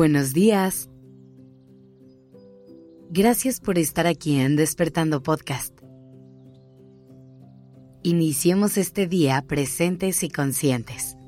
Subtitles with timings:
[0.00, 0.88] Buenos días.
[3.10, 5.78] Gracias por estar aquí en Despertando Podcast.
[8.02, 11.18] Iniciemos este día presentes y conscientes.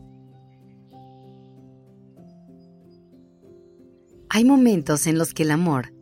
[4.31, 5.93] Hay momentos en los que el amor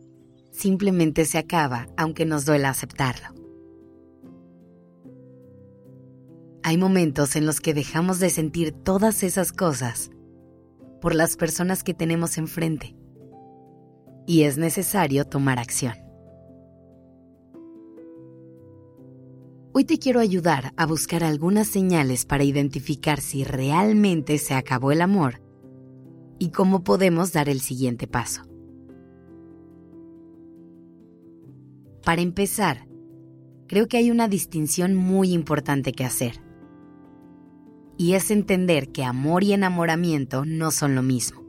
[0.51, 3.35] simplemente se acaba aunque nos duela aceptarlo.
[6.63, 10.09] Hay momentos en los que dejamos de sentir todas esas cosas
[11.01, 12.95] por las personas que tenemos enfrente
[14.27, 15.95] y es necesario tomar acción.
[19.73, 25.01] Hoy te quiero ayudar a buscar algunas señales para identificar si realmente se acabó el
[25.01, 25.41] amor
[26.39, 28.43] y cómo podemos dar el siguiente paso.
[32.03, 32.87] Para empezar,
[33.67, 36.40] creo que hay una distinción muy importante que hacer
[38.01, 41.43] y es entender que amor y enamoramiento no son lo mismo.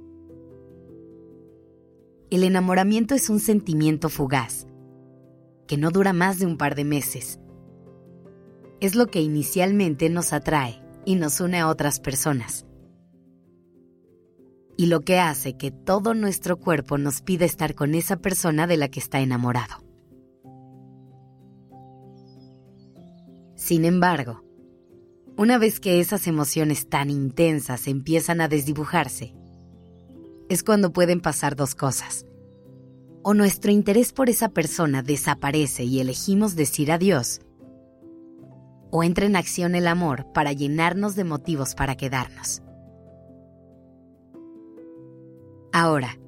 [2.30, 4.66] El enamoramiento es un sentimiento fugaz,
[5.66, 7.40] que no dura más de un par de meses.
[8.82, 12.66] Es lo que inicialmente nos atrae y nos une a otras personas.
[14.76, 18.76] Y lo que hace que todo nuestro cuerpo nos pida estar con esa persona de
[18.76, 19.76] la que está enamorado.
[23.54, 24.42] Sin embargo,
[25.42, 29.34] una vez que esas emociones tan intensas empiezan a desdibujarse,
[30.48, 32.26] es cuando pueden pasar dos cosas.
[33.24, 37.40] O nuestro interés por esa persona desaparece y elegimos decir adiós,
[38.92, 42.62] o entra en acción el amor para llenarnos de motivos para quedarnos.
[45.72, 46.20] Ahora,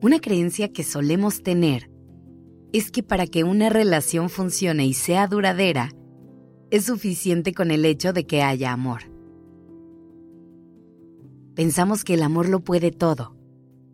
[0.00, 1.90] una creencia que solemos tener
[2.72, 5.90] es que para que una relación funcione y sea duradera,
[6.70, 9.02] es suficiente con el hecho de que haya amor.
[11.54, 13.34] Pensamos que el amor lo puede todo,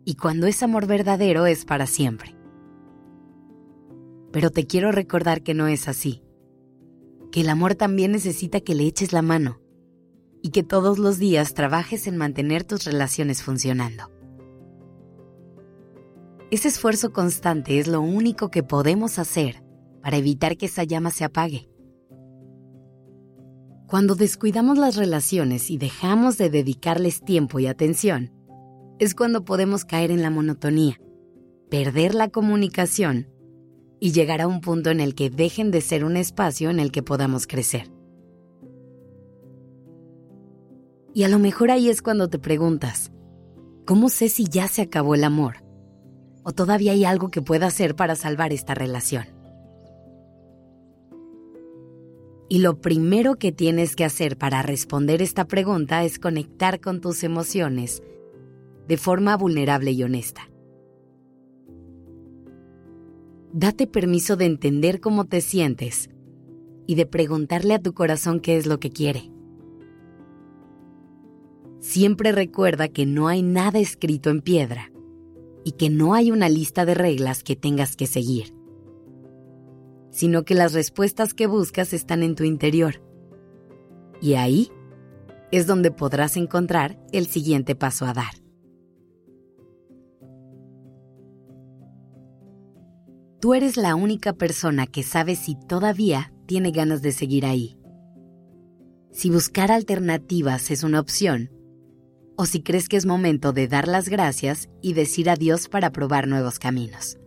[0.03, 2.35] y cuando es amor verdadero es para siempre.
[4.31, 6.21] Pero te quiero recordar que no es así,
[7.31, 9.61] que el amor también necesita que le eches la mano,
[10.41, 14.11] y que todos los días trabajes en mantener tus relaciones funcionando.
[16.51, 19.63] Ese esfuerzo constante es lo único que podemos hacer
[20.03, 21.67] para evitar que esa llama se apague.
[23.87, 28.31] Cuando descuidamos las relaciones y dejamos de dedicarles tiempo y atención,
[28.97, 30.99] es cuando podemos caer en la monotonía,
[31.69, 33.27] perder la comunicación
[33.99, 36.91] y llegar a un punto en el que dejen de ser un espacio en el
[36.91, 37.91] que podamos crecer.
[41.13, 43.11] Y a lo mejor ahí es cuando te preguntas,
[43.85, 45.63] ¿cómo sé si ya se acabó el amor?
[46.43, 49.34] ¿O todavía hay algo que pueda hacer para salvar esta relación?
[52.47, 57.23] Y lo primero que tienes que hacer para responder esta pregunta es conectar con tus
[57.23, 58.03] emociones
[58.87, 60.49] de forma vulnerable y honesta.
[63.51, 66.09] Date permiso de entender cómo te sientes
[66.85, 69.31] y de preguntarle a tu corazón qué es lo que quiere.
[71.79, 74.91] Siempre recuerda que no hay nada escrito en piedra
[75.63, 78.53] y que no hay una lista de reglas que tengas que seguir
[80.15, 83.01] sino que las respuestas que buscas están en tu interior.
[84.21, 84.71] Y ahí
[85.51, 88.33] es donde podrás encontrar el siguiente paso a dar.
[93.41, 97.77] Tú eres la única persona que sabe si todavía tiene ganas de seguir ahí.
[99.11, 101.51] Si buscar alternativas es una opción,
[102.37, 106.29] o si crees que es momento de dar las gracias y decir adiós para probar
[106.29, 107.17] nuevos caminos.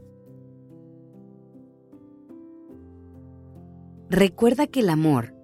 [4.10, 5.34] Recuerda que el amor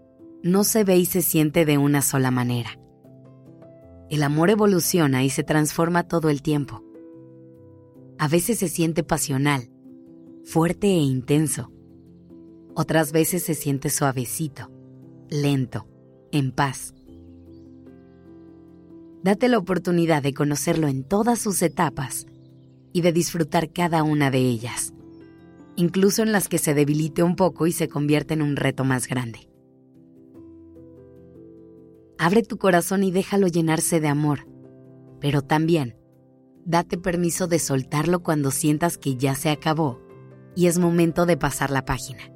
[0.42, 2.78] no se ve y se siente de una sola manera.
[4.08, 6.82] El amor evoluciona y se transforma todo el tiempo.
[8.18, 9.70] A veces se siente pasional,
[10.46, 11.72] fuerte e intenso.
[12.74, 14.70] Otras veces se siente suavecito,
[15.28, 15.86] lento,
[16.32, 16.94] en paz.
[19.22, 22.26] Date la oportunidad de conocerlo en todas sus etapas
[22.94, 24.94] y de disfrutar cada una de ellas
[25.76, 29.08] incluso en las que se debilite un poco y se convierte en un reto más
[29.08, 29.48] grande.
[32.18, 34.46] Abre tu corazón y déjalo llenarse de amor,
[35.20, 35.96] pero también
[36.64, 40.00] date permiso de soltarlo cuando sientas que ya se acabó
[40.54, 42.30] y es momento de pasar la página.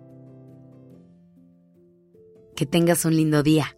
[2.56, 3.77] Que tengas un lindo día.